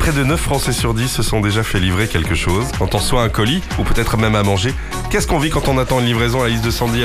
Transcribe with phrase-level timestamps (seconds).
[0.00, 2.98] Près de 9 Français sur 10 se sont déjà fait livrer quelque chose, quand on
[2.98, 4.74] reçoit un colis ou peut-être même à manger.
[5.10, 7.02] Qu'est-ce qu'on vit quand on attend une livraison à la liste de Sandy.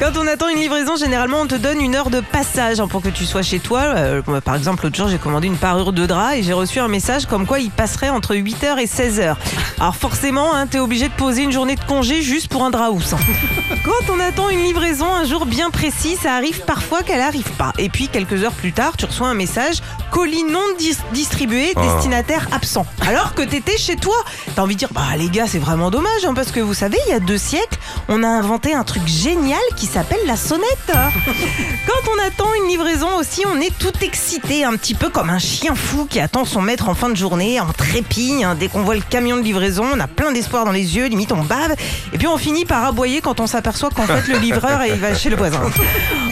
[0.00, 3.02] Quand on attend une livraison, généralement, on te donne une heure de passage hein, pour
[3.02, 3.82] que tu sois chez toi.
[3.82, 6.88] Euh, par exemple, l'autre jour, j'ai commandé une parure de drap et j'ai reçu un
[6.88, 9.36] message comme quoi il passerait entre 8h et 16h.
[9.78, 12.90] Alors forcément, hein, t'es obligé de poser une journée de congé juste pour un drap
[12.90, 13.12] housse.
[13.12, 13.18] hein.
[13.84, 17.72] Quand on attend une livraison un jour bien précis, ça arrive parfois qu'elle arrive pas.
[17.78, 19.76] Et puis, quelques heures plus tard, tu reçois un message
[20.10, 21.80] colis non dis- distribué, Ah.
[21.82, 22.86] destinataire absent.
[23.06, 24.16] Alors que t'étais chez toi.
[24.54, 26.96] T'as envie de dire, bah les gars, c'est vraiment dommage, hein, parce que vous savez,
[27.08, 27.76] il y a deux siècles,
[28.08, 30.64] on a inventé un truc génial qui s'appelle la sonnette.
[31.86, 35.40] Quand on attend une livraison aussi, on est tout excité, un petit peu comme un
[35.40, 38.44] chien fou qui attend son maître en fin de journée, en trépigne.
[38.44, 38.54] hein.
[38.58, 41.32] Dès qu'on voit le camion de livraison, on a plein d'espoir dans les yeux, limite
[41.32, 41.74] on bave.
[42.12, 45.14] Et puis on finit par aboyer quand on s'aperçoit qu'en fait le livreur il va
[45.16, 45.62] chez le voisin.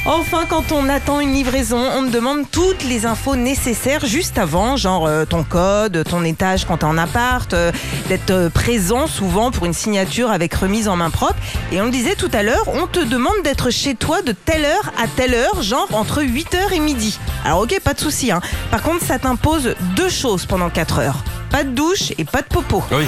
[0.04, 4.76] Enfin, quand on attend une livraison, on me demande toutes les infos nécessaires juste avant,
[4.76, 7.70] genre euh, ton code, ton étage quand t'es en appart, euh,
[8.12, 11.36] d'être euh, présent souvent pour une signature avec remise en main propre.
[11.72, 14.66] Et on le disait tout à l'heure, on te demande d'être chez toi de telle
[14.66, 17.18] heure à telle heure, genre entre 8h et midi.
[17.42, 18.30] Alors ok, pas de souci.
[18.30, 18.42] Hein.
[18.70, 21.24] Par contre, ça t'impose deux choses pendant 4 heures.
[21.50, 22.82] Pas de douche et pas de popo.
[22.92, 23.06] Oui.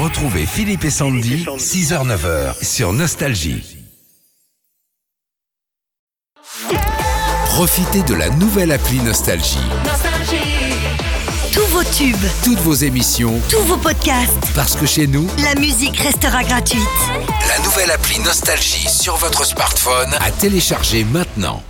[0.00, 3.76] Retrouvez Philippe et Sandy, 6h-9h sur Nostalgie.
[7.46, 9.58] Profitez de la nouvelle appli Nostalgie.
[11.78, 14.32] Vos tubes, Toutes vos émissions, tous vos podcasts.
[14.56, 16.82] parce que chez nous, La musique restera gratuite.
[17.46, 21.62] la nouvelle appli Nostalgie sur votre smartphone à télécharger maintenant.